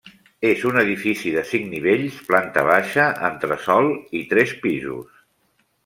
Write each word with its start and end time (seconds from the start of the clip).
És 0.51 0.61
un 0.69 0.79
edifici 0.83 1.33
de 1.35 1.43
cinc 1.51 1.69
nivells: 1.75 2.17
planta 2.31 2.65
baixa, 2.71 3.07
entresòl 3.31 3.95
i 4.23 4.27
tres 4.33 4.57
pisos. 4.67 5.27